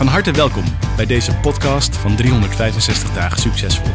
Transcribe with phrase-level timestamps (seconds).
[0.00, 0.64] Van harte welkom
[0.96, 3.92] bij deze podcast van 365 dagen succesvol.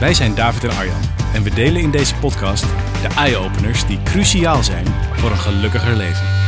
[0.00, 1.00] Wij zijn David en Arjan
[1.34, 2.64] en we delen in deze podcast
[3.02, 6.45] de eye-openers die cruciaal zijn voor een gelukkiger leven.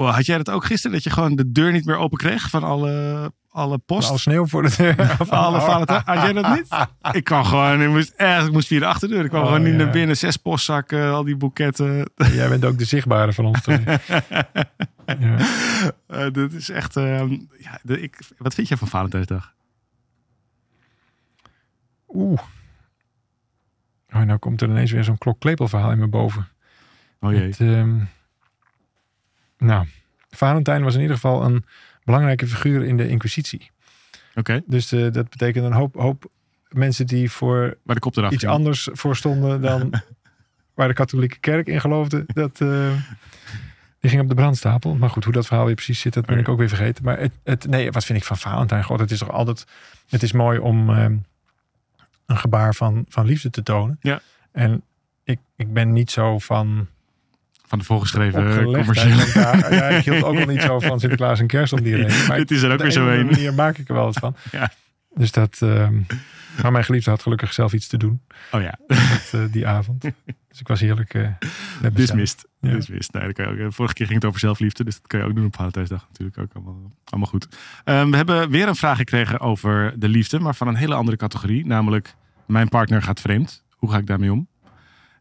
[0.00, 2.50] Wow, had jij dat ook gisteren, dat je gewoon de deur niet meer open kreeg
[2.50, 4.10] van alle, alle post?
[4.10, 4.94] Al sneeuw voor de deur.
[5.16, 6.02] Van alle Valentijn.
[6.04, 6.88] Had jij dat niet?
[7.12, 9.24] Ik kwam gewoon, ik moest, echt, ik moest via de achterdeur.
[9.24, 9.78] Ik kwam Oh, gewoon niet ja.
[9.78, 10.16] naar binnen.
[10.16, 12.10] Zes postzakken, al die boeketten.
[12.32, 13.64] Jij bent ook de zichtbare van ons.
[15.06, 15.36] ja.
[16.06, 19.52] Eh, dit is echt, ehm, ja, de, ik, wat vind jij van Valentijnsdag?
[22.08, 22.40] Oeh.
[24.12, 26.48] Oh, nou komt er ineens weer zo'n klokklepel verhaal in me boven.
[27.20, 27.54] Oh jee.
[27.58, 27.98] Ehm,
[29.60, 29.86] nou,
[30.30, 31.64] Valentijn was in ieder geval een
[32.04, 33.70] belangrijke figuur in de inquisitie.
[34.34, 36.30] Oké, Dus eh, dat betekent een hoop, hoop
[36.68, 38.44] mensen die voor de kop iets ging.
[38.52, 39.92] anders voor stonden dan
[40.74, 42.24] waar de katholieke kerk in geloofde.
[42.26, 42.92] Dat, eh,
[44.00, 44.94] die ging op de brandstapel.
[44.94, 47.04] Maar goed, hoe dat verhaal weer precies zit, dat ben ik ook weer vergeten.
[47.04, 48.84] Maar het, het, nee, wat vind ik van Valentijn?
[48.84, 49.66] God, het is toch altijd...
[50.08, 51.16] Het is mooi om ehm,
[52.26, 53.98] een gebaar van, van liefde te tonen.
[54.00, 54.20] Ja.
[54.52, 54.82] En
[55.24, 56.88] ik, ik ben niet zo van
[57.70, 58.76] Van de voorgeschreven opgelegdheid.
[58.76, 59.42] commercieel.
[59.42, 62.26] Ja, ja, ik hield ook wel niet zo van Sinterklaas en kerst om die reden.
[62.26, 64.36] Maar Dit is er ook weer zo een manier maak ik er wel wat van.
[64.52, 64.70] Ja.
[65.14, 65.58] Dus dat...
[65.62, 65.94] ehm,
[66.62, 68.20] maar mijn geliefde had gelukkig zelf iets te doen
[68.52, 70.02] Oh ja, dat, eh, die avond.
[70.48, 71.28] Dus ik was heerlijk uh,
[71.92, 72.46] dismissed.
[72.60, 72.74] Ja.
[72.74, 73.12] dismissed.
[73.14, 73.58] Nee, dat kan je ook.
[73.58, 76.06] eh, Vorige keer ging het over zelfliefde, dus dat kan je ook doen op Valentijnsdag
[76.08, 77.48] natuurlijk ook allemaal, allemaal goed.
[77.84, 81.16] Ehm, we hebben weer een vraag gekregen over de liefde, maar van een hele andere
[81.16, 81.66] categorie.
[81.66, 82.14] Namelijk,
[82.46, 83.64] mijn partner gaat vreemd.
[83.76, 84.48] Hoe ga ik daarmee om?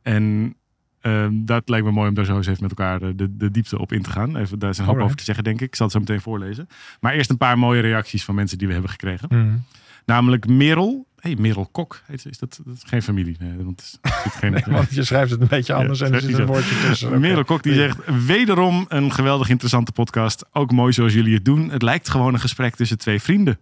[0.01, 0.55] En
[1.01, 3.51] ehm, dat lijkt me mooi om daar zo eens even met elkaar eh, de, de
[3.51, 4.37] diepte op in te gaan.
[4.37, 5.67] Even, daar is een hoop over te zeggen, denk ik.
[5.67, 6.67] Ik zal het zo meteen voorlezen.
[6.99, 9.27] Maar eerst een paar mooie reacties van mensen die we hebben gekregen.
[9.31, 9.57] Mhm.
[10.05, 11.05] Namelijk Merel.
[11.19, 12.01] hey, Merel Kok.
[12.05, 12.29] Heet ze.
[12.29, 13.35] Is dat, dat is geen familie?
[13.39, 16.13] Nee, want is, is geen, Nee, want je schrijft het een beetje anders Ja, en
[16.13, 17.19] er zit een woordje tussen.
[17.19, 20.45] Merel Kok die zegt, wederom een geweldig interessante podcast.
[20.51, 21.69] Ook mooi zoals jullie het doen.
[21.69, 23.59] Het lijkt gewoon een gesprek tussen twee vrienden.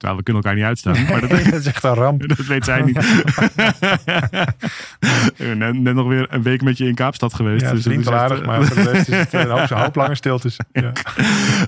[0.00, 1.04] Terwijl we kunnen elkaar niet uitstaan.
[1.10, 2.28] Maar dat, dat is echt een ramp.
[2.36, 2.96] dat weet zij niet.
[5.56, 7.62] net, net nog weer een week met je in Kaapstad geweest.
[7.62, 9.78] Ja, dus dat is wel aardig, maar voor de rest is het een hoop, een
[9.78, 10.56] hoop langer stiltes.
[10.72, 10.92] Ja.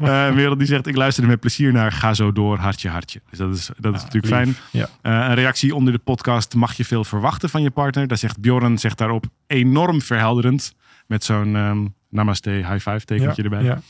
[0.00, 1.92] eh, Merel die zegt, ik luister er met plezier naar.
[1.92, 3.20] Ga zo door, hartje, hartje.
[3.30, 4.54] Dus dat is, dat is natuurlijk fijn.
[4.70, 4.88] Ja.
[5.02, 6.54] Eh, een reactie onder de podcast.
[6.54, 8.06] Mag je veel verwachten van je partner?
[8.06, 10.74] Daar zegt Bjorn zegt daarop enorm verhelderend.
[11.06, 13.62] Met zo'n ehm, namaste high five tekentje Ja, erbij.
[13.62, 13.80] ja.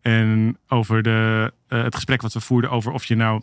[0.00, 3.42] En over de, eh, het gesprek wat we voerden over of je nou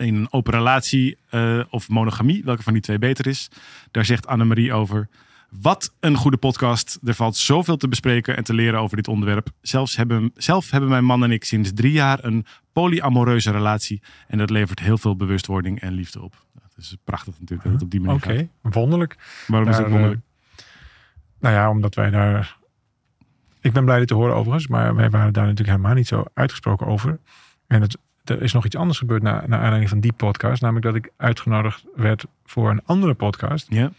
[0.00, 3.48] in een open relatie eh, of monogamie, welke van die twee beter is.
[3.90, 5.08] Daar zegt Annemarie over.
[5.50, 6.98] Wat een goede podcast.
[7.04, 9.48] Er valt zoveel te bespreken en te leren over dit onderwerp.
[9.60, 14.02] Zelfs hebben, zelf hebben mijn man en ik sinds drie jaar een polyamoreuze relatie.
[14.28, 16.44] En dat levert heel veel bewustwording en liefde op.
[16.54, 19.16] Dat is prachtig natuurlijk dat het op die manier Oké, wonderlijk.
[19.46, 20.22] Waarom is dat Daar, wonderlijk?
[20.56, 20.64] eh,
[21.40, 22.58] nou ja, omdat wij daar...
[23.60, 26.24] Ik ben blij dit te horen overigens, maar wij waren daar natuurlijk helemaal niet zo
[26.34, 27.20] uitgesproken over.
[27.66, 27.98] En het,
[28.30, 30.62] er is nog iets anders gebeurd na, naar aanleiding van die podcast.
[30.62, 33.66] Namelijk dat ik uitgenodigd werd voor een andere podcast.
[33.68, 33.90] Ja,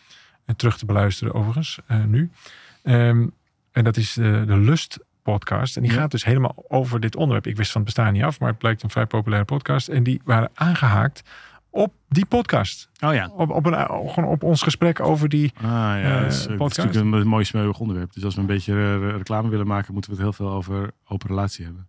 [0.46, 2.32] En terug te beluisteren overigens, eh, nu.
[2.84, 3.28] Ehm,
[3.72, 5.76] en dat is de, de Lust podcast.
[5.78, 5.98] En die Ja.
[5.98, 7.48] gaat dus helemaal over dit onderwerp.
[7.48, 9.88] Ik wist van het bestaan niet af, maar het blijkt een vrij populaire podcast.
[9.88, 11.24] En die waren aangehaakt
[11.70, 12.90] op die podcast.
[13.00, 13.30] oh ja.
[13.36, 13.74] Op, op, een,
[14.10, 15.52] gewoon op ons gesprek over die...
[15.58, 16.88] Ah ja, Eh, dat is, dat is podcast.
[16.88, 18.14] natuurlijk een mooi smeuig onderwerp.
[18.14, 20.92] Dus als we een beetje eh, reclame willen maken, moeten we het heel veel over
[21.08, 21.88] open relatie hebben.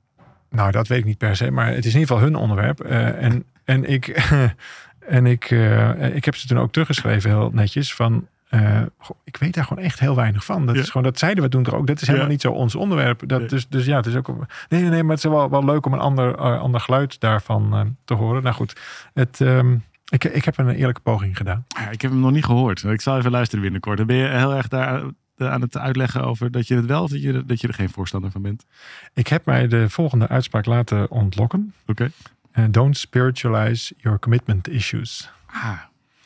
[0.52, 2.80] Nou, dat weet ik niet per se, maar het is in ieder geval hun onderwerp.
[2.80, 4.06] Eh, en, en ik,
[5.08, 8.26] en ik, eh, ik heb ze toen ook teruggeschreven, heel netjes, van...
[8.48, 10.66] eh, goh, ik weet daar gewoon echt heel weinig van.
[10.66, 10.80] Dat Ja.
[10.80, 11.86] is gewoon, dat zeiden we toen toch ook.
[11.86, 12.32] Dat is helemaal Ja.
[12.32, 13.22] niet zo ons onderwerp.
[13.28, 13.48] Dat, Nee.
[13.48, 14.26] dus, dus ja, het is ook.
[14.68, 17.96] Nee, nee, nee, maar het is wel, wel leuk om een ander, ander geluid daarvan
[18.04, 18.42] te horen.
[18.42, 18.80] Nou goed,
[19.14, 19.76] het, ehm,
[20.08, 21.64] ik, ik heb een eerlijke poging gedaan.
[21.68, 22.84] Ja, ik heb hem nog niet gehoord.
[22.84, 23.96] Ik zal even luisteren binnenkort.
[23.98, 25.02] Dan ben je heel erg daar
[25.50, 27.90] aan het uitleggen over dat je het wel of dat je, dat je er geen
[27.90, 28.66] voorstander van bent.
[29.14, 31.74] Ik heb mij de volgende uitspraak laten ontlokken.
[31.86, 32.10] Oké.
[32.52, 35.30] Eh, don't spiritualize your commitment issues.
[35.46, 35.78] Ah,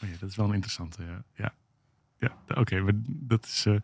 [0.03, 1.03] oh ja, dat is wel een interessante.
[1.03, 1.53] Ja, ja.
[2.19, 2.81] ja oké.
[2.81, 3.65] maar dat is.
[3.67, 3.75] eh,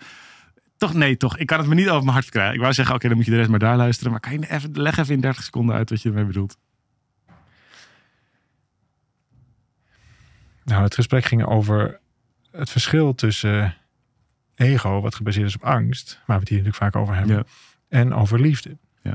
[0.76, 1.37] toch, nee, toch.
[1.38, 2.55] Ik kan het me niet over mijn hart krijgen.
[2.55, 4.11] Ik wou zeggen, oké, dan moet je de rest maar daar luisteren.
[4.12, 6.56] Maar kan je even, leg even in 30 seconden uit wat je ermee bedoelt.
[10.64, 12.00] Nou, het gesprek ging over
[12.50, 13.76] het verschil tussen
[14.62, 17.44] ego, wat gebaseerd is op angst, waar we het hier natuurlijk vaak over hebben, Ja.
[17.88, 18.76] en over liefde.
[19.03, 19.14] Ja.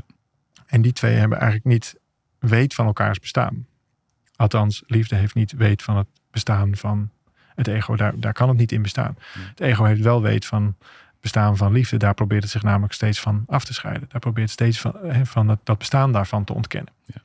[0.66, 1.94] En die twee hebben eigenlijk niet
[2.38, 3.66] weet van elkaars bestaan.
[4.36, 7.10] Althans, liefde heeft niet weet van het bestaan van
[7.54, 7.96] het ego.
[7.96, 9.16] Daar, daar kan het niet in bestaan.
[9.32, 11.96] Het ego heeft wel weet van het bestaan van liefde.
[11.96, 14.08] Daar probeert het zich namelijk steeds van af te scheiden.
[14.08, 14.94] Daar probeert het steeds van,
[15.26, 16.92] van het, dat bestaan daarvan te ontkennen.
[17.04, 17.22] Ja.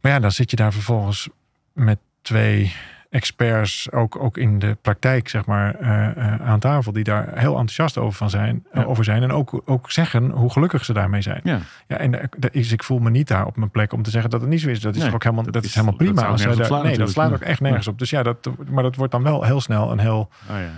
[0.00, 1.28] Maar ja, dan zit je daar vervolgens
[1.72, 2.74] met twee
[3.10, 7.50] experts, ook, ook in de praktijk, zeg maar, eh, eh, aan tafel, die daar heel
[7.50, 8.82] enthousiast over, van zijn, Ja.
[8.82, 9.22] over zijn.
[9.22, 11.40] En ook, ook zeggen hoe gelukkig ze daarmee zijn.
[11.44, 11.58] Ja,
[11.88, 14.40] Ja, en is, ik voel me niet daar op mijn plek om te zeggen dat
[14.40, 14.80] het niet zo is.
[14.80, 16.26] Dat is Nee, ook helemaal, dat dat, is- helemaal dat prima.
[16.26, 17.98] als daar- slaan nee, dat slaat ook echt nergens op.
[17.98, 20.70] Dus ja, dat, maar dat wordt dan wel heel snel een heel oh ja.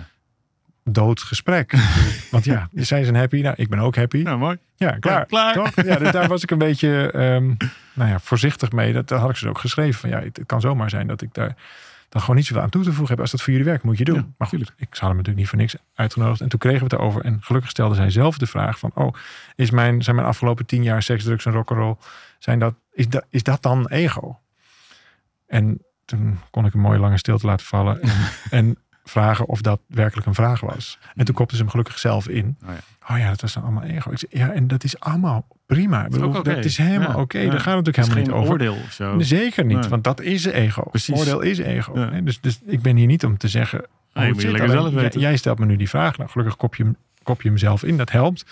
[0.83, 1.73] dood gesprek.
[2.31, 3.41] Want ja, zij zijn happy.
[3.41, 4.21] Nou, ik ben ook happy.
[4.21, 4.57] Nou, mooi.
[4.75, 5.17] Ja, klaar.
[5.19, 5.53] Ja, klaar.
[5.53, 5.85] Toch?
[5.85, 7.45] Ja, dus daar was ik een beetje ehm,
[7.93, 8.93] nou ja, voorzichtig mee.
[8.93, 9.99] Dat, dat had ik ze ook geschreven.
[9.99, 11.55] Van, ja, het, het kan zomaar zijn dat ik daar
[12.13, 13.19] dan gewoon niet zoveel aan toe te voegen heb.
[13.19, 14.15] Als dat voor jullie werkt, moet je doen.
[14.15, 14.79] Ja, maar goed, tuurlijk.
[14.79, 16.41] ik had hem natuurlijk niet voor niks uitgenodigd.
[16.41, 17.21] En toen kregen we het erover.
[17.21, 18.91] En gelukkig stelde zij zelf de vraag van...
[18.93, 19.13] Oh,
[19.55, 21.95] is mijn, zijn mijn afgelopen tien jaar seks, drugs en rock'n'roll...
[22.39, 24.39] Zijn dat, is, dat, is dat dan ego?
[25.47, 28.01] En toen kon ik een mooie lange stilte laten vallen.
[28.01, 28.11] En,
[28.59, 30.99] en vragen of dat werkelijk een vraag was.
[31.15, 32.57] En toen kopte ze hem gelukkig zelf in.
[32.63, 32.79] Oh ja.
[33.09, 34.11] Oh ja, dat was dan allemaal ego.
[34.11, 36.03] Ik zei, ja, en dat is allemaal prima.
[36.03, 36.43] Is bedoel.
[36.43, 37.39] Dat is helemaal Ja, oké.
[37.39, 37.49] ja.
[37.49, 38.51] Daar gaat het natuurlijk helemaal geen niet over.
[38.51, 39.19] oordeel of zo.
[39.19, 39.89] Zeker niet, Nee.
[39.89, 40.81] want dat is ego.
[40.83, 41.17] Precies.
[41.19, 41.99] Oordeel is ego.
[41.99, 42.09] Ja.
[42.09, 43.85] Nee, Dus, dus ik ben hier niet om te zeggen...
[44.13, 44.33] Je
[44.67, 45.19] zelf weten.
[45.19, 46.17] Jij, stelt me nu die vraag.
[46.17, 47.97] Nou, gelukkig kop je, hem- kop je hem zelf in.
[47.97, 48.45] Dat helpt.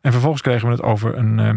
[0.00, 1.56] En vervolgens kregen we het over een, ehm,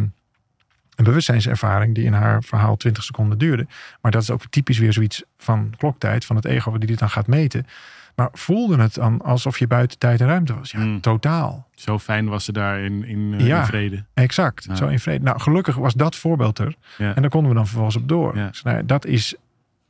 [0.96, 1.96] een bewustzijnservaring...
[1.96, 3.68] die in haar verhaal 20 seconden duurde.
[4.02, 6.26] Maar dat is ook typisch weer zoiets van kloktijd...
[6.26, 7.68] van het ego die dit dan gaat meten.
[8.16, 10.72] Maar voelde het dan alsof je buiten tijd en ruimte was?
[10.72, 11.02] Ja, Hmm.
[11.02, 11.68] totaal.
[11.74, 13.60] Zo fijn was ze daar in, in, eh, Ja.
[13.60, 14.06] in vrede.
[14.14, 14.76] Exact, Ja.
[14.76, 15.24] zo in vrede.
[15.24, 16.76] Nou, gelukkig was dat voorbeeld er.
[16.98, 17.16] Ja.
[17.16, 18.34] En daar konden we dan vervolgens op door.
[18.34, 19.36] Dus, nou dat is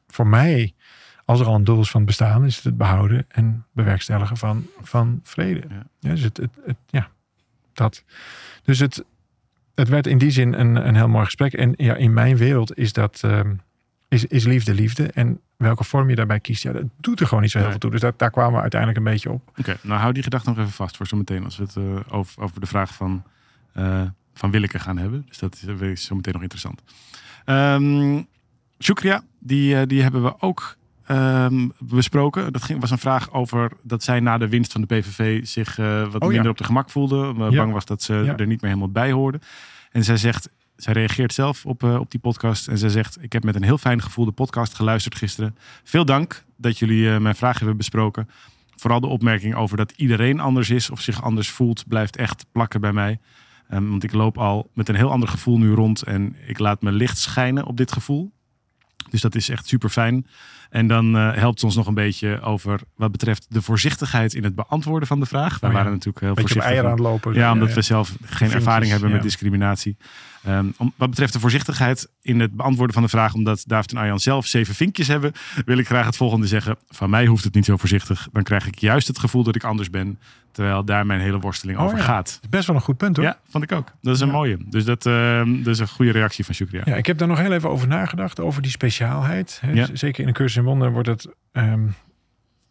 [0.08, 0.74] voor mij,
[1.26, 4.38] als er al een doel is van het bestaan, is het het behouden en bewerkstelligen
[4.38, 5.62] van, van vrede.
[5.70, 5.84] Ja.
[6.00, 7.08] Dus het, het, het- ja,
[7.74, 8.04] dat.
[8.64, 9.04] Dus het,
[9.76, 11.54] het werd in die zin een, een heel mooi gesprek.
[11.54, 13.54] En ja, in mijn wereld is dat, ehm,
[14.08, 15.04] is, is liefde liefde.
[15.12, 17.78] En welke vorm je daarbij kiest, ja, dat doet er gewoon niet zo heel Nee.
[17.80, 18.00] veel toe.
[18.00, 19.52] Dus dat, daar kwamen we uiteindelijk een beetje op.
[19.58, 22.42] Oké, nou hou die gedachte nog even vast voor zometeen als we het eh, over,
[22.44, 23.24] over de vraag van,
[23.74, 24.02] eh
[24.34, 25.26] van Willeke gaan hebben.
[25.28, 26.82] Dus dat is, eh, is zometeen nog interessant.
[27.46, 28.22] Ehm
[28.80, 30.76] Shukria, die, eh, die hebben we ook
[31.06, 32.54] ehm, besproken.
[32.54, 35.78] Dat ging, was een vraag over dat zij na de winst van de PVV zich
[35.80, 36.28] eh, wat Oh ja.
[36.28, 37.34] minder op de gemak voelde.
[37.40, 37.58] eh, Ja.
[37.58, 38.38] Bang was dat ze Ja.
[38.38, 39.40] er niet meer helemaal bij hoorde.
[39.92, 42.68] En zij zegt, zij reageert zelf op, eh, op die podcast.
[42.68, 45.58] En zij zegt, ik heb met een heel fijn gevoel de podcast geluisterd gisteren.
[45.84, 48.30] Veel dank dat jullie eh, mijn vraag hebben besproken.
[48.76, 52.82] Vooral de opmerking over dat iedereen anders is of zich anders voelt, blijft echt plakken
[52.82, 53.20] bij mij.
[53.70, 56.82] Ehm, want ik loop al met een heel ander gevoel nu rond en ik laat
[56.82, 58.32] mijn licht schijnen op dit gevoel.
[59.10, 60.28] Dus dat is echt super fijn.
[60.70, 64.56] En dan eh, helpt ons nog een beetje over wat betreft de voorzichtigheid in het
[64.56, 65.60] beantwoorden van de vraag.
[65.60, 65.78] We Oh ja.
[65.78, 66.72] waren natuurlijk heel Beetje voorzichtig.
[66.72, 67.34] eieren aan het lopen.
[67.34, 69.98] Ja, omdat we zelf geen ervaring hebben met discriminatie.
[70.44, 73.98] Ehm, om, wat betreft de voorzichtigheid in het beantwoorden van de vraag, omdat David en
[73.98, 75.32] Arjan zelf zeven vinkjes hebben,
[75.66, 76.78] wil ik graag het volgende zeggen.
[76.90, 78.28] Van mij hoeft het niet zo voorzichtig.
[78.32, 80.20] Dan krijg ik juist het gevoel dat ik anders ben,
[80.52, 82.04] terwijl daar mijn hele worsteling Oh over ja.
[82.04, 82.40] gaat.
[82.50, 83.26] Best wel een goed punt hoor.
[83.26, 83.92] Ja, vond ik ook.
[84.02, 84.34] Dat is een Ja.
[84.34, 84.58] mooie.
[84.70, 86.82] Dus dat, ehm, dat is een goede reactie van Shukria.
[86.86, 89.58] Ja, ik heb daar nog heel even over nagedacht, over die speciaalheid.
[89.62, 89.72] Hè.
[89.72, 89.88] Ja.
[89.94, 91.88] Zeker in de cursus in wonderen wordt het ehm,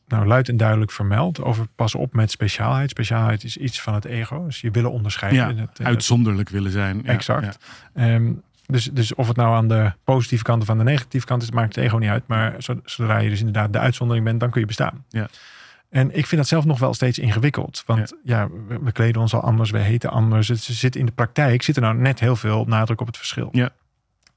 [0.06, 1.42] nou, luid en duidelijk vermeld.
[1.42, 2.90] Over pas op met speciaalheid.
[2.90, 4.44] Speciaalheid is iets van het ego.
[4.44, 5.40] Dus je willen onderscheiden.
[5.40, 7.00] Ja, in het, in het- Uitzonderlijk willen zijn.
[7.04, 7.58] Ja, Exact.
[7.94, 8.14] ja.
[8.14, 8.32] Ehm,
[8.66, 11.50] dus, dus of het nou aan de positieve kant of aan de negatieve kant is,
[11.50, 12.26] maakt het ego niet uit.
[12.26, 15.04] Maar zo- zodra je dus inderdaad de uitzondering bent, dan kun je bestaan.
[15.08, 15.28] Ja.
[15.88, 17.82] En ik vind dat zelf nog wel steeds ingewikkeld.
[17.86, 20.48] Want ja, we, we kleden ons al anders, we heten anders.
[20.48, 23.48] Het zit in de praktijk zit er nou net heel veel nadruk op het verschil.
[23.52, 23.70] Ja.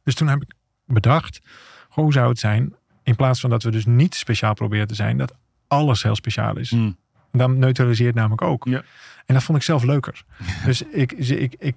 [0.03, 0.53] Dus toen heb ik
[0.85, 1.41] bedacht,
[1.89, 2.73] hoe zou het zijn,
[3.07, 5.33] in plaats van dat we dus niet speciaal proberen te zijn, dat
[5.67, 6.69] alles heel speciaal is.
[6.69, 6.91] Hm.
[7.31, 8.65] Dan neutraliseert namelijk ook.
[8.65, 8.83] Ja.
[9.25, 10.23] En dat vond ik zelf leuker.
[10.65, 11.75] Dus ik, ik, ik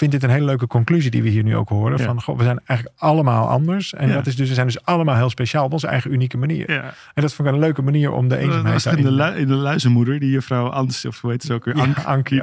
[0.00, 1.98] vind dit een hele leuke conclusie die we hier nu ook horen.
[1.98, 2.04] Ja.
[2.04, 3.94] Van, goh, we zijn eigenlijk allemaal anders.
[3.94, 4.14] En Ja.
[4.14, 6.70] dat is dus, we zijn dus allemaal heel speciaal op onze eigen unieke manier.
[6.72, 6.82] Ja.
[7.14, 9.36] En dat vond ik een leuke manier om de Dat eenzaamheid was in de, lu-
[9.40, 11.74] in de luizenmoeder, die juffrouw Ans, of hoe heet ze ook weer?
[11.74, 12.42] Ank, Ank, die,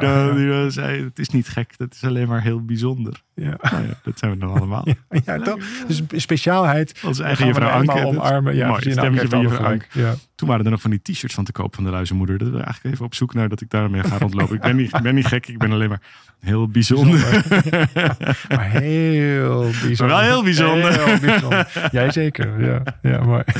[0.72, 3.22] zei, het is niet gek, dat is alleen maar heel bijzonder.
[3.34, 3.44] Ja.
[3.62, 4.86] Nou ja, dat zijn we dan allemaal.
[5.26, 5.58] Ja, toch?
[5.88, 7.00] Dus speciaalheid.
[7.06, 7.80] Onze eigen juffrouw Ank.
[7.92, 8.56] helemaal hè, dat- omarmen.
[8.56, 9.00] Ja, mooi, precies.
[9.00, 9.88] stemmetje van juffrouw Ank.
[10.36, 12.38] Toen waren er nog van die t-shirts van te koop van de luizenmoeder.
[12.38, 14.56] Dat we eigenlijk even op zoek naar dat ik daarmee ga rondlopen.
[14.56, 16.02] ik, ben niet, ik ben niet gek, ik ben alleen maar
[16.40, 17.20] heel bijzonder.
[18.56, 20.08] Maar heel bijzonder.
[20.08, 21.06] Maar wel heel bijzonder.
[21.06, 21.90] Heel bijzonder.
[21.92, 22.66] Jij zeker.
[22.66, 23.44] Ja, ja mooi.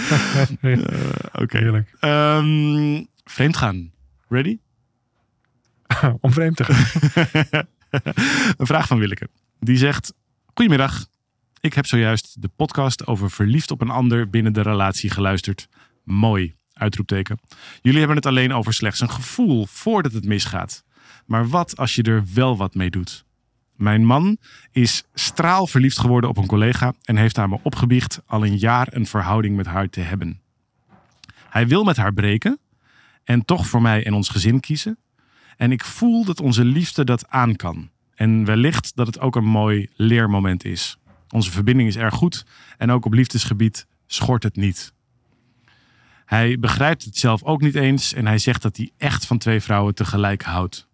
[0.62, 0.78] Eh,
[1.32, 1.58] Oké.
[1.58, 1.94] Heerlijk.
[2.00, 3.92] Ehm, vreemd gaan.
[4.30, 4.58] Ready?
[6.22, 7.66] Om vreemd te gaan.
[8.58, 9.30] Een vraag van Willeke.
[9.60, 10.14] Die zegt:
[10.54, 11.06] Goedemiddag.
[11.60, 15.68] Ik heb zojuist de podcast over verliefd op een ander binnen de relatie geluisterd.
[16.04, 16.56] Mooi.
[16.74, 17.40] Uitroepteken.
[17.82, 20.84] Jullie hebben het alleen over slechts een gevoel voordat het misgaat.
[21.26, 23.26] Maar wat als je er wel wat mee doet?
[23.78, 24.38] Mijn man
[24.72, 29.06] is straalverliefd geworden op een collega en heeft aan me opgebiecht al een jaar een
[29.06, 30.42] verhouding met haar te hebben.
[31.50, 32.60] Hij wil met haar breken
[33.24, 34.98] en toch voor mij en ons gezin kiezen.
[35.58, 37.90] En ik voel dat onze liefde dat aan kan.
[38.16, 40.98] En wellicht dat het ook een mooi leermoment is.
[41.30, 42.46] Onze verbinding is erg goed
[42.78, 44.94] en ook op liefdesgebied schort het niet.
[46.26, 49.62] Hij begrijpt het zelf ook niet eens en hij zegt dat hij echt van twee
[49.62, 50.88] vrouwen tegelijk houdt.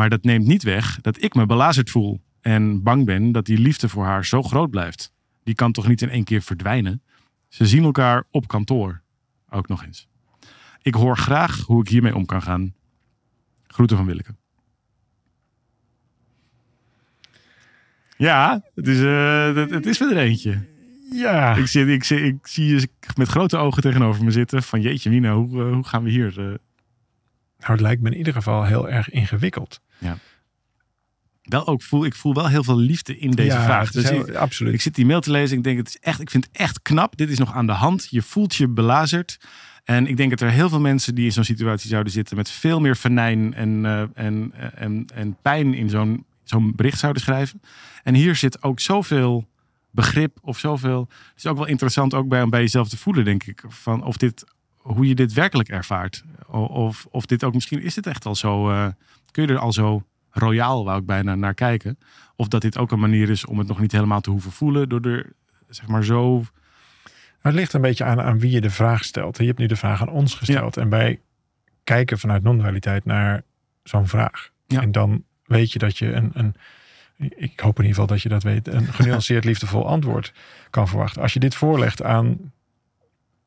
[0.00, 3.58] Maar dat neemt niet weg dat ik me belazerd voel en bang ben dat die
[3.58, 5.12] liefde voor haar zo groot blijft.
[5.42, 7.02] Die kan toch niet in één keer verdwijnen?
[7.48, 9.02] Ze zien elkaar op kantoor.
[9.48, 10.08] Ook nog eens.
[10.82, 12.74] Ik hoor graag hoe ik hiermee om kan gaan.
[13.66, 14.34] Groeten van Willeke.
[18.16, 20.66] Ja, het is, uh, het, het is weer er eentje.
[21.10, 21.54] Ja.
[21.54, 24.62] Ik, zit, ik, ik zie je met grote ogen tegenover me zitten.
[24.62, 26.38] Van jeetje Mina, hoe, uh, hoe gaan we hier...
[26.38, 26.54] Uh...
[27.60, 29.80] Nou, het lijkt me in ieder geval heel erg ingewikkeld.
[29.98, 30.18] Ja.
[31.42, 33.90] Wel ook voel, ik voel wel heel veel liefde in deze ja, vraag.
[33.90, 34.74] Dus heel, ik, absoluut.
[34.74, 35.56] ik zit die mail te lezen.
[35.56, 37.16] Ik denk, het is echt, ik vind het echt knap.
[37.16, 38.06] Dit is nog aan de hand.
[38.10, 39.40] Je voelt je belazerd.
[39.84, 42.50] En ik denk dat er heel veel mensen die in zo'n situatie zouden zitten met
[42.50, 47.60] veel meer venijn en, uh, en, en, en pijn in zo'n zo'n bericht zouden schrijven.
[48.02, 49.48] En hier zit ook zoveel
[49.90, 51.08] begrip of zoveel.
[51.10, 53.62] Het is ook wel interessant ook bij, om bij jezelf te voelen, denk ik.
[53.68, 54.44] Van of dit,
[54.82, 56.24] hoe je dit werkelijk ervaart.
[56.46, 58.86] Of, of dit ook misschien, is dit echt al zo, uh,
[59.30, 61.98] kun je er al zo royaal, wou ik bijna naar kijken.
[62.36, 64.88] Of dat dit ook een manier is om het nog niet helemaal te hoeven voelen.
[64.88, 65.32] Door er,
[65.68, 66.44] zeg maar zo...
[67.40, 69.38] Het ligt een beetje aan, aan wie je de vraag stelt.
[69.38, 70.74] Je hebt nu de vraag aan ons gesteld.
[70.74, 70.82] Ja.
[70.82, 71.20] En wij
[71.84, 73.42] kijken vanuit non-dualiteit naar
[73.82, 74.50] zo'n vraag.
[74.66, 74.80] Ja.
[74.80, 76.54] En dan weet je dat je een, een,
[77.16, 80.32] ik hoop in ieder geval dat je dat weet, een genuanceerd liefdevol antwoord
[80.70, 81.22] kan verwachten.
[81.22, 82.52] Als je dit voorlegt aan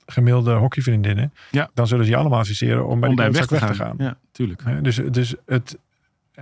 [0.06, 1.70] gemiddelde hockeyvriendinnen, ja.
[1.74, 3.96] dan zullen ze je allemaal adviseren om bij om die weg, weg, te te gaan.
[3.98, 4.84] Ja, tuurlijk.
[4.84, 5.78] Dus, dus het,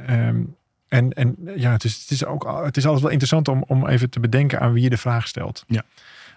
[0.10, 0.56] um,
[0.88, 3.88] en, en ja, het is, het is ook, het is altijd wel interessant om, om
[3.88, 5.64] even te bedenken aan wie je de vraag stelt.
[5.68, 5.84] Ja.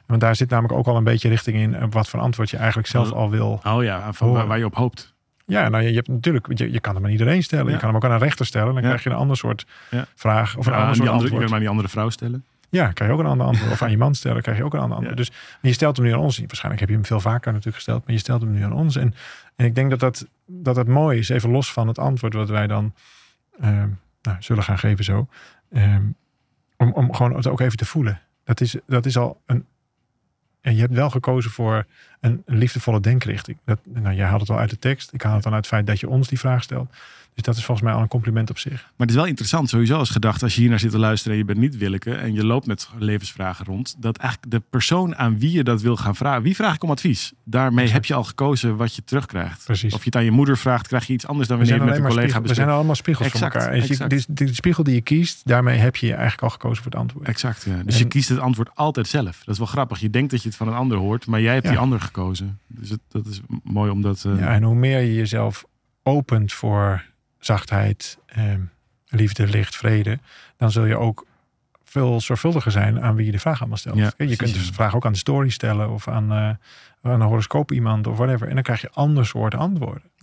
[0.06, 2.88] Want daar zit namelijk ook al een beetje richting in wat voor antwoord je eigenlijk
[2.88, 3.60] zelf al wil.
[3.66, 5.14] Oh ja, van waar, waar je op hoopt.
[5.46, 7.66] Ja, nou je, je hebt natuurlijk, je, je kan hem aan iedereen stellen.
[7.66, 7.72] Ja.
[7.72, 8.74] Je kan hem ook aan een rechter stellen.
[8.74, 9.66] Dan krijg je een ander soort
[10.14, 11.40] vraag of een ander aan soort andere, je antwoord.
[11.40, 12.44] kan maar die andere vrouw stellen.
[12.70, 13.72] Ja, krijg je ook een ander antwoord.
[13.72, 15.18] Of aan je man stellen, krijg je ook een ander antwoord.
[15.18, 15.24] Ja.
[15.24, 16.38] Dus maar je stelt hem nu aan ons.
[16.38, 18.96] Waarschijnlijk heb je hem veel vaker natuurlijk gesteld, maar je stelt hem nu aan ons.
[18.96, 19.14] En,
[19.56, 22.48] en ik denk dat dat, dat het mooi is, even los van het antwoord wat
[22.48, 22.94] wij dan
[23.60, 23.88] ehm,
[24.22, 25.28] nou, zullen gaan geven zo.
[25.72, 26.04] Ehm,
[26.76, 28.20] om, om gewoon het ook even te voelen.
[28.44, 29.66] Dat is, dat is al een.
[30.60, 31.86] En je hebt wel gekozen voor
[32.20, 33.58] een liefdevolle denkrichting.
[33.64, 35.12] Dat, nou, jij haalt het al uit de tekst.
[35.12, 36.94] Ik haal het dan uit het feit dat je ons die vraag stelt.
[37.34, 38.72] Dus dat is volgens mij al een compliment op zich.
[38.82, 41.32] Maar het is wel interessant sowieso als gedachte, als je hier naar zit te luisteren
[41.32, 45.16] en je bent niet Willeke en je loopt met levensvragen rond, dat eigenlijk de persoon
[45.16, 47.32] aan wie je dat wil gaan vragen, wie vraag ik om advies?
[47.44, 47.92] Daarmee Exact.
[47.92, 49.64] heb je al gekozen wat je terugkrijgt.
[49.64, 49.94] Precies.
[49.94, 51.94] Of je het aan je moeder vraagt, krijg je iets anders dan We wanneer zijn,
[51.94, 52.78] je met een collega spiegel, we zijn bespreekt.
[52.78, 53.74] allemaal spiegels Exact, voor elkaar.
[54.08, 56.92] En je- die, die spiegel die je kiest, daarmee heb je eigenlijk al gekozen voor
[56.92, 57.26] het antwoord.
[57.28, 57.82] Exact, ja.
[57.84, 59.38] Dus je kiest het antwoord altijd zelf.
[59.38, 59.98] Dat is wel grappig.
[60.00, 61.70] Je denkt dat je het van een ander hoort, maar jij hebt Ja.
[61.70, 62.58] die ander gekozen.
[62.66, 64.24] Dus het, dat is mooi omdat...
[64.24, 65.64] eh, Ja, en hoe meer je jezelf
[66.02, 67.04] opent voor
[67.44, 68.60] zachtheid, ehm,
[69.08, 70.18] liefde, licht, vrede,
[70.56, 71.26] dan zul je ook
[71.84, 73.96] veel zorgvuldiger zijn aan wie je de vraag allemaal stelt.
[73.96, 76.36] Ja, je kunt de vraag ook aan de story stellen of aan, eh,
[77.02, 78.48] aan een horoscoop iemand of whatever.
[78.48, 80.02] En dan krijg je ander soort antwoorden.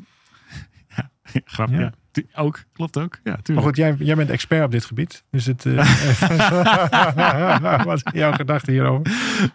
[1.58, 1.68] Ja.
[1.70, 1.92] ja.
[2.12, 3.20] Tu- Ook, klopt ook.
[3.24, 3.68] Ja, Maar tuurlijk.
[3.68, 5.24] goed, jij, jij bent expert op dit gebied.
[5.32, 5.66] Dus het.
[5.66, 5.76] eh,
[7.86, 9.12] wat is jouw gedachte hierover?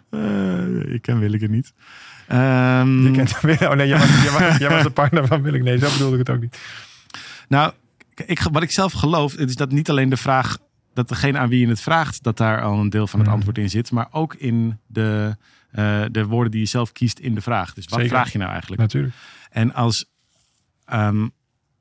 [0.09, 1.73] Eh, ik ken Willeke niet.
[2.27, 3.35] Ehm, Je kent
[3.69, 5.63] Oh nee, jij was, jij, was, jij was de partner van Willem.
[5.63, 6.59] Nee, zo bedoelde ik het ook niet.
[7.47, 7.73] Nou,
[8.25, 10.57] ik, wat ik zelf geloof, is dat niet alleen de vraag,
[10.93, 13.57] dat degene aan wie je het vraagt, dat daar al een deel van het antwoord
[13.57, 15.37] in zit, maar ook in de,
[15.71, 17.73] eh, de woorden die je zelf kiest in de vraag.
[17.73, 18.15] Dus wat Zeker.
[18.15, 18.81] vraag je nou eigenlijk?
[18.81, 19.15] Natuurlijk.
[19.49, 20.05] En als
[20.85, 21.27] ehm,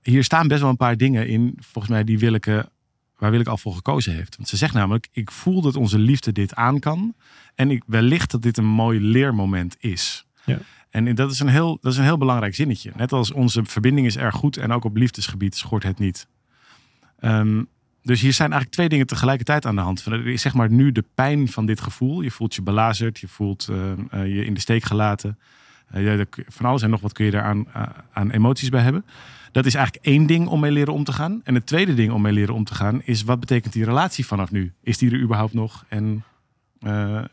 [0.03, 2.69] hier staan best wel een paar dingen in, volgens mij, die Willeke,
[3.19, 4.37] waar Willeke al voor gekozen heeft.
[4.37, 7.15] Want ze zegt namelijk: Ik voel dat onze liefde dit aan kan.
[7.55, 10.27] En ik, wellicht dat dit een mooi leermoment is.
[10.45, 10.59] Ja.
[10.97, 12.93] En dat is, een heel, dat is een heel belangrijk zinnetje.
[12.97, 16.27] Net als onze verbinding is erg goed en ook op liefdesgebied schort het niet.
[17.19, 17.63] Ehm,
[18.03, 20.07] dus hier zijn eigenlijk twee dingen tegelijkertijd aan de hand.
[20.25, 22.21] Is zeg maar nu de pijn van dit gevoel.
[22.21, 25.39] Je voelt je belazerd, je voelt ehm, eh, je in de steek gelaten.
[25.91, 27.65] Eh, van alles en nog wat kun je daar
[28.13, 29.05] aan, emoties bij hebben.
[29.53, 31.41] Dat is eigenlijk één ding om mee leren om te gaan.
[31.45, 34.27] En het tweede ding om mee leren om te gaan is wat betekent die relatie
[34.27, 34.73] vanaf nu?
[34.83, 35.85] Is die er überhaupt nog?
[35.89, 36.25] En,
[36.81, 37.25] eh,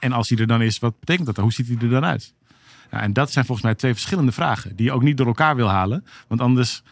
[0.00, 1.36] en als die er dan is, wat betekent dat?
[1.36, 2.34] Hoe ziet die er dan uit?
[2.94, 5.56] Nou, en dat zijn volgens mij twee verschillende vragen die je ook niet door elkaar
[5.56, 6.04] wil halen.
[6.28, 6.82] Want anders,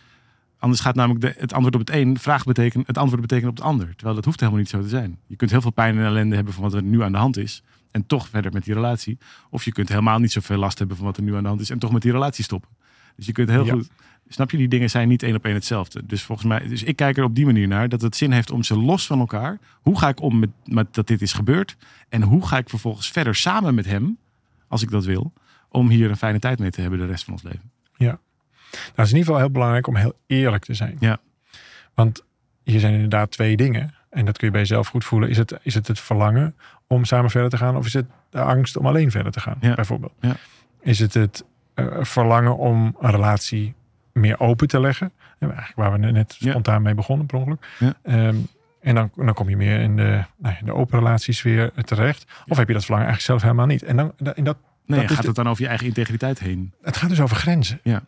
[0.59, 3.57] anders gaat namelijk de, het antwoord op het een vraag betekenen, het antwoord betekenen op
[3.57, 3.95] het ander.
[3.95, 5.19] Terwijl dat hoeft helemaal niet zo te zijn.
[5.27, 7.37] Je kunt heel veel pijn en ellende hebben van wat er nu aan de hand
[7.37, 7.63] is.
[7.91, 9.19] En toch verder met die relatie.
[9.51, 11.61] Of je kunt helemaal niet zoveel last hebben van wat er nu aan de hand
[11.61, 11.71] is.
[11.71, 12.71] En toch met die relatie stoppen.
[13.17, 13.73] Dus je kunt heel Ja.
[13.73, 13.91] goed.
[14.29, 16.07] Snap je, die dingen zijn niet één op één hetzelfde.
[16.07, 18.51] Dus volgens mij, dus ik kijk er op die manier naar dat het zin heeft
[18.51, 19.59] om ze los van elkaar.
[19.81, 21.77] Hoe ga ik om met, met dat dit is gebeurd?
[22.09, 24.19] En hoe ga ik vervolgens verder samen met hem,
[24.69, 25.33] als ik dat wil,
[25.73, 27.71] om hier een fijne tijd mee te hebben de rest van ons leven?
[27.99, 28.17] Nou,
[28.95, 30.97] het is in ieder geval heel belangrijk om heel eerlijk te zijn.
[31.01, 31.19] Ja.
[31.95, 32.25] Want
[32.65, 33.95] hier zijn inderdaad twee dingen.
[34.11, 35.29] En dat kun je bij jezelf goed voelen.
[35.29, 36.55] Is het is het, het verlangen
[36.87, 37.77] om samen verder te gaan?
[37.77, 39.57] Of is het de angst om alleen verder te gaan?
[39.61, 39.75] Ja.
[39.75, 40.13] Bijvoorbeeld.
[40.21, 40.37] Ja.
[40.81, 43.75] Is het het eh, verlangen om een relatie
[44.13, 45.13] meer open te leggen?
[45.39, 46.51] Ja, Eigenlijk waar we net Ja.
[46.51, 47.67] spontaan mee begonnen, per ongeluk.
[47.79, 47.95] Ja.
[48.03, 48.37] Ehm,
[48.81, 52.25] en dan, dan kom je meer in de, nou, in de open relatiesfeer terecht.
[52.49, 53.83] Of heb je dat verlangen eigenlijk zelf helemaal niet?
[53.83, 56.73] En dan, en dat, Nee, Dat gaat de- het dan over je eigen integriteit heen?
[56.83, 57.81] het gaat dus over grenzen.
[57.83, 58.03] Ja.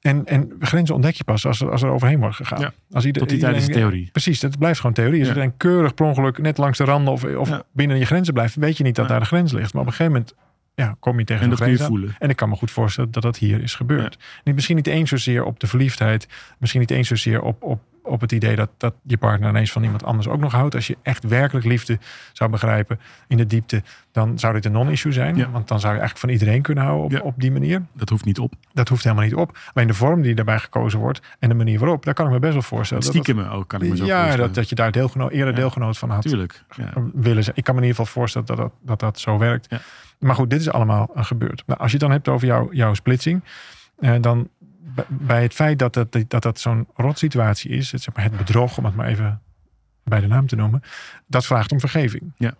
[0.00, 2.60] En, en grenzen ontdek je pas als er, als er overheen wordt gegaan.
[2.60, 2.72] Ja.
[2.92, 4.08] Als ieder, Tot die tijd is het theorie.
[4.12, 5.18] Precies, dat blijft gewoon theorie.
[5.18, 5.34] Als Ja.
[5.34, 7.62] iedereen keurig per ongeluk net langs de randen of, of Ja.
[7.72, 9.72] binnen je grenzen blijft, weet je niet dat daar de grens ligt.
[9.72, 10.34] Maar op een gegeven moment
[10.74, 11.96] ja, kom je tegen En een dat kun je grens aan.
[11.98, 12.16] voelen.
[12.18, 14.18] En ik kan me goed voorstellen dat dat hier is gebeurd.
[14.44, 16.28] Niet, misschien niet eens zozeer op de verliefdheid.
[16.58, 19.82] Misschien niet eens zozeer op, op, op het idee dat, dat je partner ineens van
[19.82, 20.74] iemand anders ook nog houdt.
[20.74, 21.98] Als je echt werkelijk liefde
[22.32, 25.36] zou begrijpen in de diepte, dan zou dit een non-issue zijn.
[25.36, 25.50] Ja.
[25.50, 27.20] Want dan zou je eigenlijk van iedereen kunnen houden op, Ja.
[27.20, 27.82] op die manier.
[27.92, 28.52] Dat hoeft niet op.
[28.72, 29.58] Dat hoeft helemaal niet op.
[29.74, 32.38] Alleen de vorm die daarbij gekozen wordt en de manier waarop, daar kan ik me
[32.38, 33.04] best wel voorstellen.
[33.04, 34.46] Het dat stiekem ook, kan ik me zo ja, voorstellen.
[34.46, 35.60] dat, dat je daar deelgeno eerder Ja.
[35.60, 36.62] deelgenoot van had Tuurlijk.
[36.76, 36.92] Ja.
[37.14, 37.56] willen zijn.
[37.56, 39.74] Ik kan me in ieder geval voorstellen dat dat, dat, dat zo werkt.
[40.18, 41.62] Maar goed, dit is allemaal eh, gebeurd.
[41.66, 43.44] Nou, als je het dan hebt over jouw, jouw splitsing,
[43.98, 44.48] eh, dan
[45.08, 48.78] bij het feit dat dat, dat, dat zo'n rotsituatie is, het, zeg maar, het bedrog,
[48.78, 49.40] om het maar even
[50.04, 50.82] bij de naam te noemen,
[51.26, 52.32] dat vraagt om vergeving.
[52.36, 52.54] Ja.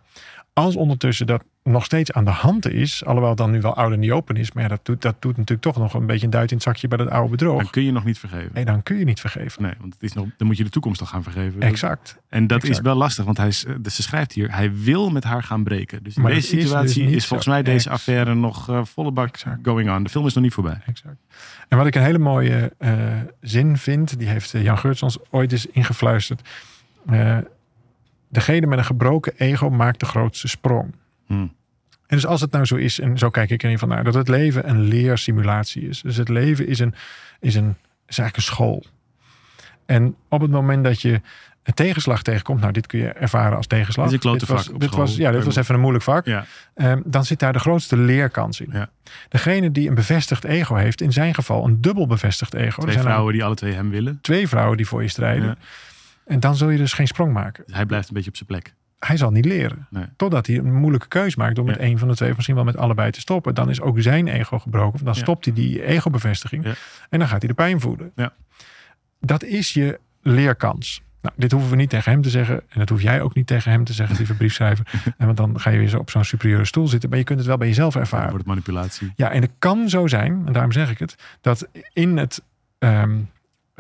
[0.53, 3.93] Als ondertussen dat nog steeds aan de hand is, alhoewel het dan nu wel oud
[3.93, 6.25] en niet open is, maar ja, dat, doet, dat doet natuurlijk toch nog een beetje
[6.25, 7.63] een duit in het zakje bij dat oude bedrog.
[7.63, 8.51] Dan kun je nog niet vergeven.
[8.55, 9.63] Nee, dan kun je niet vergeven.
[9.63, 11.61] Nee, want het is nog, dan moet je de toekomst nog gaan vergeven.
[11.61, 12.19] Exact.
[12.29, 15.11] En dat is wel lastig, want hij, is- eh, dus ze schrijft hier, hij wil
[15.11, 16.03] met haar gaan breken.
[16.03, 17.95] Dus in Maar deze is dus situatie is, volgens mij deze Exact.
[17.95, 19.59] affaire nog eh, volle bak Exact.
[19.63, 20.03] going on.
[20.03, 20.81] De film is nog niet voorbij.
[20.87, 21.17] Exact.
[21.69, 22.93] En wat ik een hele mooie eh,
[23.41, 26.49] zin vind, die heeft Jan Geurts ons ooit eens ingefluisterd.
[28.31, 30.95] Degene met een gebroken ego maakt de grootste sprong.
[31.27, 31.33] Hm.
[31.33, 34.05] En dus als het nou zo is, en zo kijk ik er in van naar,
[34.05, 36.03] dat het leven een leersimulatie is.
[36.03, 36.95] Dus het leven is, een,
[37.41, 37.77] is, een,
[38.07, 38.85] is eigenlijk een school.
[39.87, 41.21] En op het moment dat je
[41.63, 44.11] een tegenslag tegenkomt, nou dit kun je ervaren als tegenslag.
[44.11, 46.27] Dit Dit was, vak dit was, ja, dit was even een moeilijk vak.
[46.27, 48.71] Ja, Ehm, dan zit daar de grootste leerkans in.
[48.73, 48.91] Ja.
[49.29, 52.83] Degene die een bevestigd ego heeft, in zijn geval een dubbel bevestigd ego.
[52.83, 54.19] Twee vrouwen die alle twee hem willen.
[54.23, 55.47] twee vrouwen die voor je strijden.
[55.47, 55.57] Ja.
[56.27, 57.65] En dan zul je dus geen sprong maken.
[57.67, 58.75] Hij blijft een beetje op zijn plek.
[58.99, 59.87] Hij zal niet leren.
[59.91, 60.05] Nee.
[60.17, 61.81] Totdat hij een moeilijke keus maakt om met Ja.
[61.83, 63.55] één van de twee, of misschien wel met allebei te stoppen.
[63.55, 65.05] Dan is ook zijn ego gebroken.
[65.05, 65.21] Dan Ja.
[65.21, 66.65] stopt hij die ego-bevestiging.
[66.65, 66.73] Ja.
[67.11, 68.13] En dan gaat hij de pijn voelen.
[68.15, 68.33] Ja.
[69.21, 71.03] Dat is je leerkans.
[71.23, 72.55] Nou, dit hoeven we niet tegen hem te zeggen.
[72.69, 74.87] En dat hoef jij ook niet tegen hem te zeggen, lieve briefschrijver.
[75.19, 77.09] en want dan ga je weer zo op zo'n superieure stoel zitten.
[77.09, 78.25] Maar je kunt het wel bij jezelf ervaren.
[78.31, 79.13] wordt het manipulatie.
[79.17, 82.43] Ja, en het kan zo zijn, en daarom zeg ik het, dat in het,
[82.79, 83.19] ehm,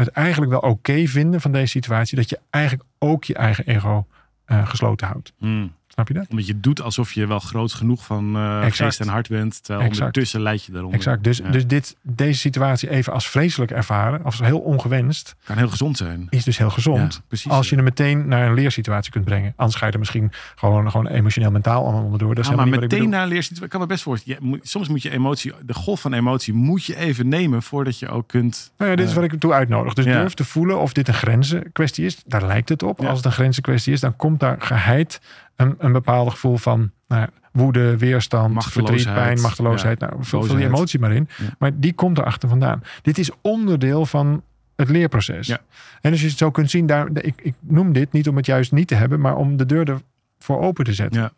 [0.01, 4.07] het eigenlijk wel oké vinden van deze situatie, dat je eigenlijk ook je eigen ego
[4.45, 5.33] eh, gesloten houdt.
[5.39, 5.67] Hm.
[6.01, 6.31] Snap je dat?
[6.31, 8.77] Omdat je doet alsof je wel groot genoeg van Exact.
[8.77, 9.65] geest en hart bent.
[9.65, 10.01] Terwijl Exact.
[10.07, 10.99] ondertussen leid je daaronder.
[10.99, 11.25] Exact.
[11.25, 11.51] Dus, Ja.
[11.51, 16.27] dus dit, deze situatie even als vreselijk ervaren, als heel ongewenst, Kan heel gezond zijn.
[16.31, 17.15] is dus heel gezond.
[17.15, 17.51] Ja, precies.
[17.51, 19.53] Als je hem meteen naar een leersituatie kunt brengen.
[19.57, 22.35] Anders ga je er misschien gewoon, gewoon emotioneel mentaal allemaal onderdoor.
[22.35, 23.09] Dat is Ja, maar meteen bedoel.
[23.09, 23.65] na leersituatie.
[23.65, 24.61] Ik kan me best voorstellen.
[24.63, 28.29] soms moet je emotie, de golf van emotie moet je even nemen voordat je ook
[28.29, 28.73] kunt.
[28.79, 29.95] Nou ja, dit is eh, wat ik toe uitnodig.
[29.95, 32.23] Dus durf te voelen of dit een grenzenkwestie is.
[32.27, 33.01] Daar lijkt het op.
[33.01, 35.21] Als het een grenzenkwestie is, dan komt daar geheid
[35.61, 39.99] een, een bepaald gevoel van nou, ja, woede, weerstand, verdriet, pijn, machteloosheid.
[39.99, 41.29] nou, vul, vul die emotie maar in.
[41.39, 41.45] Ja.
[41.59, 42.83] Maar die komt erachter vandaan.
[43.03, 44.43] Dit is onderdeel van
[44.77, 45.47] het leerproces.
[45.47, 45.61] Ja.
[46.01, 48.47] En als je het zo kunt zien, daar, ik, ik noem dit niet om het
[48.47, 50.03] juist niet te hebben, maar om de deur
[50.39, 51.21] ervoor open te zetten.
[51.21, 51.33] Ja.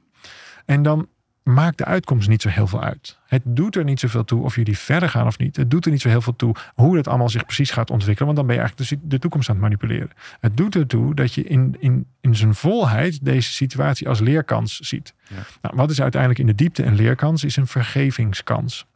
[0.64, 1.08] En dan
[1.42, 3.18] maakt de uitkomst niet zo heel veel uit.
[3.26, 5.56] Het doet er niet zoveel toe of jullie verder gaan of niet.
[5.56, 8.34] Het doet er niet zo heel veel toe hoe het allemaal zich precies gaat ontwikkelen.
[8.34, 10.10] Want dan ben je eigenlijk de, de toekomst aan het manipuleren.
[10.40, 15.14] Het doet ertoe dat je in, in, in zijn volheid deze situatie als leerkans ziet.
[15.28, 15.36] Ja.
[15.62, 17.44] Nou, wat is uiteindelijk in de diepte een leerkans?
[17.44, 18.86] Is een vergevingskans.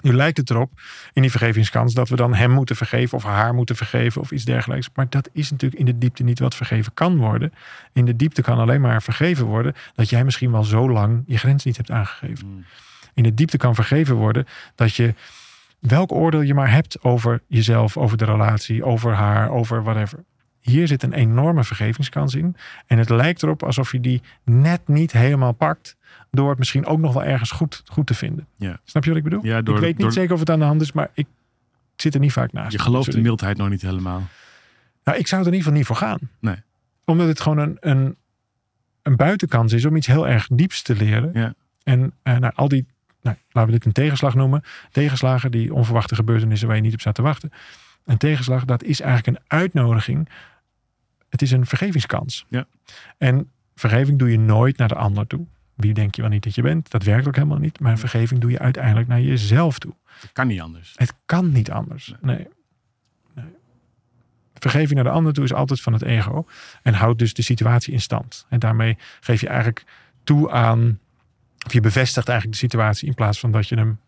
[0.00, 0.80] Nu lijkt het erop
[1.12, 4.44] in die vergevingskans dat we dan hem moeten vergeven of haar moeten vergeven of iets
[4.44, 4.88] dergelijks.
[4.94, 7.52] Maar dat is natuurlijk in de diepte niet wat vergeven kan worden.
[7.92, 11.38] In de diepte kan alleen maar vergeven worden dat jij misschien wel zo lang je
[11.38, 12.46] grens niet hebt aangegeven.
[12.46, 12.64] Mm.
[13.14, 15.14] In de diepte kan vergeven worden dat je
[15.78, 20.24] welk oordeel je maar hebt over jezelf, over de relatie, over haar, over whatever.
[20.60, 22.56] Hier zit een enorme vergevingskans in.
[22.86, 25.96] En het lijkt erop alsof je die net niet helemaal pakt.
[26.30, 28.46] Door het misschien ook nog wel ergens goed, goed te vinden.
[28.56, 28.80] Ja.
[28.84, 29.44] Snap je wat ik bedoel?
[29.44, 31.26] Ja, door- ik weet niet door- zeker of het aan de hand is, maar ik
[31.96, 32.72] zit er niet vaak naast.
[32.72, 34.22] Je gelooft de mildheid nog niet helemaal.
[35.04, 36.18] Nou, ik zou er in ieder geval niet voor gaan.
[36.40, 36.56] Nee.
[37.04, 38.16] Omdat het gewoon een, een,
[39.02, 41.30] een buitenkans is om iets heel erg dieps te leren.
[41.32, 41.54] Ja.
[41.82, 42.86] En eh, nou, al die
[43.22, 44.62] nou, laten we dit een tegenslag noemen.
[44.92, 47.52] Tegenslagen, die onverwachte gebeurtenissen waar je niet op staat te wachten.
[48.04, 50.28] Een tegenslag, dat is eigenlijk een uitnodiging.
[51.30, 52.46] Het is een vergevingskans.
[52.48, 52.66] Ja.
[53.18, 55.46] En vergeving doe je nooit naar de ander toe.
[55.74, 56.90] Wie denk je wel niet dat je bent?
[56.90, 57.80] Dat werkt ook helemaal niet.
[57.80, 59.94] Maar vergeving doe je uiteindelijk naar jezelf toe.
[60.20, 60.92] Dat kan niet anders.
[60.96, 62.14] Het kan niet anders.
[62.20, 62.48] Nee.
[63.34, 63.44] nee.
[64.54, 66.46] Vergeving naar de ander toe is altijd van het ego.
[66.82, 68.46] En houdt dus de situatie in stand.
[68.48, 69.84] En daarmee geef je eigenlijk
[70.24, 70.98] toe aan.
[71.66, 73.98] Of je bevestigt eigenlijk de situatie in plaats van dat je hem.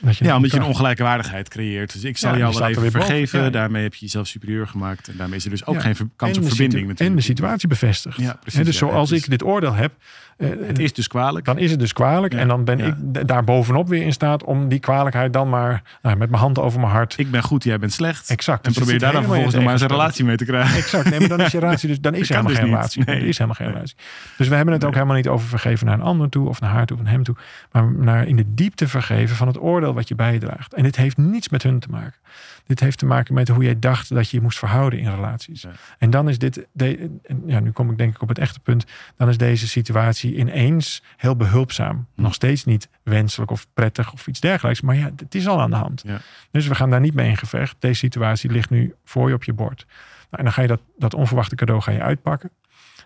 [0.00, 1.92] Je Ja, omdat je een ongelijke waardigheid creëert.
[1.92, 3.42] Dus ik zal Ja, jou wel even vergeven.
[3.42, 3.50] Ja.
[3.50, 5.08] Daarmee heb je jezelf superieur gemaakt.
[5.08, 5.80] En daarmee is er dus ook Ja.
[5.80, 7.00] geen kans En op verbinding natuurlijk.
[7.10, 8.16] En de situatie bevestigt.
[8.16, 9.92] Ja, precies, dus zoals is- ik dit oordeel heb.
[10.36, 11.44] eh, Het is dus kwalijk.
[11.44, 12.34] dan is het dus kwalijk.
[12.34, 12.94] En dan ben ik
[13.28, 16.80] daar bovenop weer in staat om die kwalijkheid dan maar nou, met mijn hand over
[16.80, 17.14] mijn hart.
[17.18, 18.30] Ik ben goed, jij bent slecht.
[18.30, 18.66] Exact.
[18.66, 20.76] En Dus probeer daar dan vervolgens nog maar eens een relatie mee te krijgen.
[20.78, 21.10] Exact.
[21.10, 23.04] Nee, maar dan is je relatie dus dan is er kan helemaal dus geen relatie.
[23.04, 23.16] Nee.
[23.20, 23.96] Er is helemaal geen relatie.
[24.36, 26.70] Dus we hebben het ook helemaal niet over vergeven naar een ander toe of naar
[26.70, 27.36] haar toe of naar hem toe.
[27.72, 30.74] Maar naar in de diepte vergeven van het oordeel wat je bijdraagt.
[30.74, 32.20] En dit heeft niets met hun te maken.
[32.66, 35.62] Dit heeft te maken met hoe jij dacht dat je je moest verhouden in relaties.
[35.62, 35.70] Ja.
[35.98, 38.86] En dan is dit, de, ja, nu kom ik denk ik op het echte punt.
[39.16, 42.06] Dan is deze situatie ineens heel behulpzaam.
[42.14, 42.22] Hm.
[42.22, 44.80] Nog steeds niet wenselijk of prettig of iets dergelijks.
[44.80, 46.02] Maar ja, het is al aan de hand.
[46.06, 46.20] Ja.
[46.50, 47.76] Dus we gaan daar niet mee in gevecht.
[47.78, 49.86] Deze situatie ligt nu voor je op je bord.
[49.86, 49.96] Nou,
[50.30, 52.50] en dan ga je dat, dat onverwachte cadeau ga je uitpakken.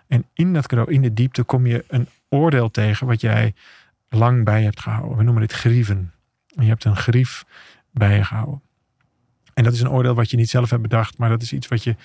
[0.09, 3.55] En in dat cadeau, in de diepte, kom je een oordeel tegen wat jij
[4.09, 5.17] lang bij hebt gehouden.
[5.17, 6.13] We noemen dit grieven.
[6.55, 7.45] En je hebt een grief
[7.91, 8.63] bij je gehouden.
[9.55, 11.69] En dat is een oordeel wat je niet zelf hebt bedacht, maar dat is iets
[11.69, 11.97] wat je,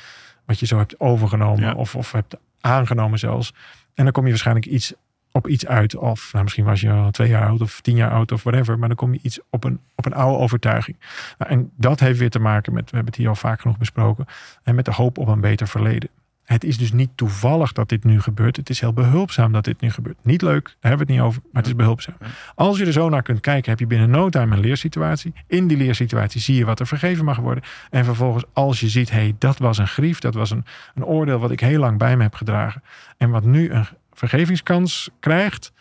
[0.45, 1.73] wat je zo hebt overgenomen Ja.
[1.73, 3.53] of, of hebt aangenomen zelfs.
[3.93, 4.93] En dan kom je waarschijnlijk iets
[5.31, 5.95] op iets uit.
[5.95, 8.79] Of nou, misschien was je al twee jaar oud of tien jaar oud of whatever.
[8.79, 10.97] Maar dan kom je iets op een, op een oude overtuiging.
[11.37, 13.77] Nou, en dat heeft weer te maken met, we hebben het hier al vaak genoeg
[13.77, 14.25] besproken.
[14.63, 16.09] En met de hoop op een beter verleden.
[16.47, 18.55] Het is dus niet toevallig dat dit nu gebeurt.
[18.55, 20.17] Het is heel behulpzaam dat dit nu gebeurt.
[20.21, 22.15] Niet leuk, daar hebben we het niet over, maar het is behulpzaam.
[22.55, 25.33] Als je er zo naar kunt kijken, heb je binnen no time een leersituatie.
[25.47, 27.63] In die leersituatie zie je wat er vergeven mag worden.
[27.89, 31.05] En vervolgens, als je ziet, hé, hey, dat was een grief, dat was een, een
[31.05, 32.83] oordeel wat ik heel lang bij me heb gedragen.
[33.17, 35.71] En wat nu een vergevingskans krijgt,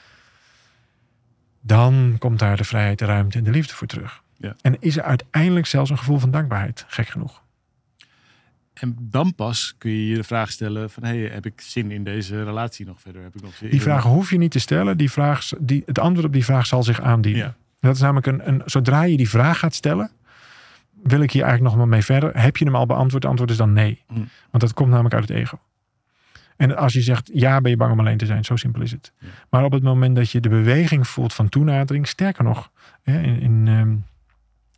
[1.61, 4.23] dan komt daar de vrijheid, de ruimte en de liefde voor terug.
[4.37, 4.55] Ja.
[4.61, 7.45] En is er uiteindelijk zelfs een gevoel van dankbaarheid, gek genoeg.
[8.81, 11.05] En dan pas kun je je de vraag stellen van...
[11.05, 13.23] Hey, heb ik zin in deze relatie nog verder?
[13.23, 14.97] Heb ik nog zin Die vraag hoef je niet te stellen.
[14.97, 17.45] Die vraag, die, het antwoord op die vraag zal zich aandienen.
[17.45, 17.55] Ja.
[17.81, 18.63] Dat is namelijk een, een.
[18.65, 20.11] Zodra je die vraag gaat stellen.
[21.03, 22.41] Wil ik hier eigenlijk nog maar mee verder?
[22.41, 23.23] Heb je hem al beantwoord?
[23.23, 24.03] Het antwoord is dan nee.
[24.07, 24.15] Hm.
[24.51, 25.59] Want dat komt namelijk uit het ego.
[26.57, 28.45] En als je zegt ja, ben je bang om alleen te zijn.
[28.45, 29.13] Zo simpel is het.
[29.19, 29.27] Ja.
[29.51, 32.09] Maar op het moment dat je de beweging voelt van toenadering.
[32.09, 32.71] Sterker nog,
[33.03, 33.95] hè, in, in, ehm,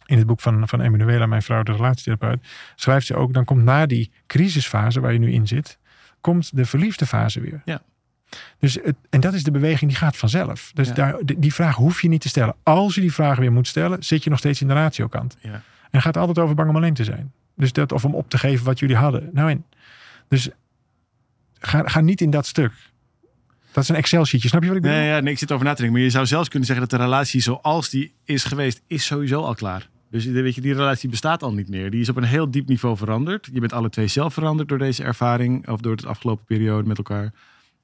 [0.09, 2.47] in het boek van, van Emanuela, mijn vrouw, de relatietherapeut.
[2.75, 5.79] Schrijft ze ook, dan komt na die crisisfase waar je nu in zit.
[6.21, 7.62] Komt de verliefde fase weer.
[7.64, 7.83] Ja.
[8.59, 10.71] Dus het, en dat is de beweging die gaat vanzelf.
[10.75, 10.94] Dus Ja.
[10.94, 12.55] daar, die, vraag hoef je niet te stellen.
[12.62, 15.37] Als je die vraag weer moet stellen, zit je nog steeds in de ratiokant.
[15.40, 15.53] Ja.
[15.53, 17.33] En het gaat altijd over bang om alleen te zijn.
[17.57, 19.31] Dus dat, of om op te geven wat jullie hadden.
[19.33, 19.64] Nou en.
[20.29, 20.49] Dus
[21.59, 22.73] ga, ga niet in dat stuk.
[23.73, 24.49] Dat is een Excel-sheetje.
[24.49, 24.99] Snap je wat ik bedoel?
[24.99, 25.97] Nee, ja, nee, ik zit over na te denken.
[25.97, 29.42] Maar je zou zelfs kunnen zeggen dat de relatie zoals die is geweest, is sowieso
[29.42, 29.88] al klaar.
[30.11, 31.90] Dus weet je, die relatie bestaat al niet meer.
[31.90, 33.49] Die is op een heel diep niveau veranderd.
[33.53, 35.68] Je bent alle twee zelf veranderd door deze ervaring.
[35.68, 37.33] Of door de afgelopen periode met elkaar.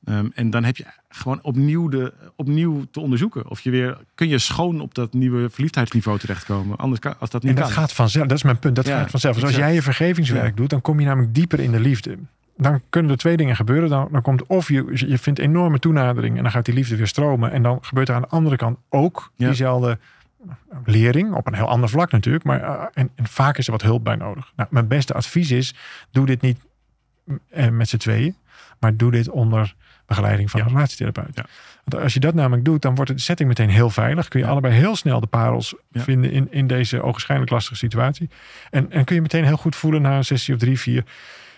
[0.05, 3.51] Ehm, en dan heb je gewoon opnieuw, de, opnieuw te onderzoeken.
[3.51, 6.77] Of je weer, kun je schoon op dat nieuwe verliefdheidsniveau terechtkomen.
[6.77, 7.75] Anders kan, als dat niet En dat kan.
[7.75, 8.27] gaat vanzelf.
[8.27, 8.77] Dat is mijn punt.
[8.77, 9.35] Dat Ja, gaat vanzelf.
[9.35, 12.19] Dus als jij je vergevingswerk doet, dan kom je namelijk dieper in de liefde.
[12.57, 13.89] Dan kunnen er twee dingen gebeuren.
[13.89, 17.07] Dan, dan komt of je, je vindt enorme toenadering en dan gaat die liefde weer
[17.07, 17.53] stromen.
[17.53, 19.47] En dan gebeurt er aan de andere kant ook Ja.
[19.47, 19.99] diezelfde
[20.85, 21.35] lering.
[21.35, 22.45] Op een heel ander vlak natuurlijk.
[22.45, 24.53] Maar eh, en, en vaak is er wat hulp bij nodig.
[24.57, 25.75] Nou, mijn beste advies is,
[26.11, 26.59] doe dit niet
[27.51, 28.37] eh, met z'n tweeën.
[28.81, 29.75] Maar doe dit onder
[30.07, 30.67] begeleiding van Ja.
[30.67, 31.37] een relatietherapeut.
[31.37, 31.45] Ja.
[31.85, 34.29] Want als je dat namelijk doet, dan wordt de setting meteen heel veilig.
[34.29, 34.51] Kun je Ja.
[34.53, 38.31] allebei heel snel de parels vinden in, in deze ogenschijnlijk lastige situatie.
[38.71, 41.05] En, en kun je meteen heel goed voelen na een sessie of drie, vier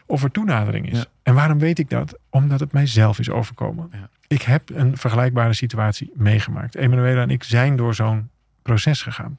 [0.06, 1.04] of er toenadering is.
[1.22, 2.18] En waarom weet ik dat?
[2.30, 3.90] Omdat het mijzelf is overkomen.
[4.26, 6.74] Ik heb een vergelijkbare situatie meegemaakt.
[6.76, 8.30] Emanuela en ik zijn door zo'n
[8.66, 9.38] proces gegaan.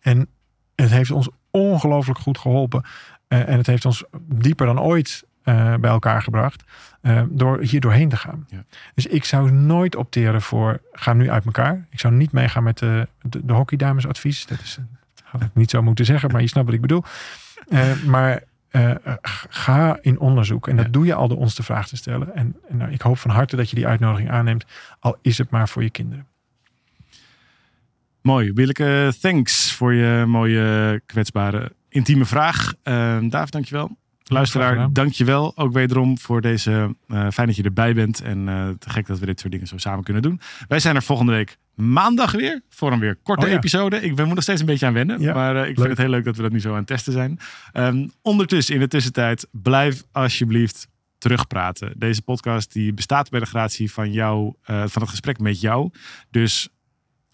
[0.00, 0.28] En
[0.74, 2.84] het heeft ons ongelooflijk goed geholpen.
[3.28, 6.64] Eh, en het heeft ons dieper dan ooit eh, bij elkaar gebracht.
[7.00, 8.46] eh, door hier doorheen te gaan.
[8.48, 8.64] Ja.
[8.94, 11.86] Dus ik zou nooit opteren voor ga nu uit elkaar.
[11.90, 14.46] Ik zou niet meegaan met de, de, de hockeydames advies.
[14.46, 14.78] Dat, is,
[15.22, 17.04] had ik niet zo moeten zeggen, maar je snapt wat ik bedoel.
[18.06, 18.42] Maar
[19.48, 20.68] ga in onderzoek.
[20.68, 20.90] En dat Ja.
[20.90, 22.34] doe je al door ons de vraag te stellen.
[22.34, 24.64] En, en nou, ik hoop van harte dat je die uitnodiging aanneemt.
[24.98, 26.26] Al is het maar voor je kinderen.
[28.22, 28.52] Mooi.
[28.52, 32.74] Willeke, thanks voor je mooie, kwetsbare, intieme vraag.
[32.84, 33.96] Uh, David, dankjewel.
[34.24, 36.94] luisteraar, dankjewel ook wederom voor deze.
[37.08, 38.20] eh, fijn dat je erbij bent.
[38.20, 40.40] En eh, te gek dat we dit soort dingen zo samen kunnen doen.
[40.68, 42.62] Wij zijn er volgende week maandag weer.
[42.68, 43.56] Voor een weer korte Oh ja.
[43.56, 44.00] episode.
[44.00, 45.20] Ik ben, moet er steeds een beetje aan wennen.
[45.20, 46.86] Ja, maar eh, ik vind het heel leuk dat we dat nu zo aan het
[46.86, 47.38] testen zijn.
[47.72, 51.92] Ehm, ondertussen, in de tussentijd, blijf alsjeblieft terugpraten.
[51.96, 55.90] Deze podcast die bestaat bij de gratie van jou, van het gesprek met jou.
[56.30, 56.68] Dus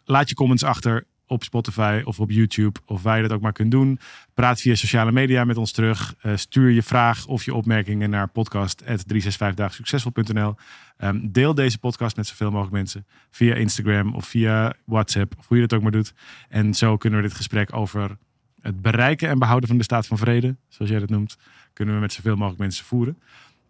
[0.07, 3.53] laat je comments achter op Spotify of op YouTube of waar je dat ook maar
[3.53, 3.99] kunt doen.
[4.35, 6.14] Praat via sociale media met ons terug.
[6.21, 10.55] Eh, stuur je vraag of je opmerkingen naar podcast.365daagsuccesvol.nl.
[10.97, 15.57] Ehm, deel deze podcast met zoveel mogelijk mensen via Instagram of via WhatsApp of hoe
[15.57, 16.14] je dat ook maar doet.
[16.49, 18.16] En zo kunnen we dit gesprek over
[18.61, 21.38] het bereiken en behouden van de staat van vrede, zoals jij dat noemt,
[21.73, 23.19] kunnen we met zoveel mogelijk mensen voeren.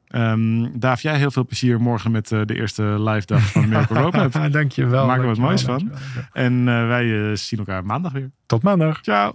[0.09, 4.01] Ehm Daaf, jij heel veel plezier morgen met eh, de eerste live dag van Miracle
[4.01, 4.53] Roadmap.
[4.53, 5.07] dankjewel.
[5.07, 5.79] Maak er wat moois van.
[5.79, 6.29] dankjewel, dankjewel.
[6.33, 8.31] En eh, wij eh, zien elkaar maandag weer.
[8.47, 9.01] Tot maandag.
[9.01, 9.33] Ciao!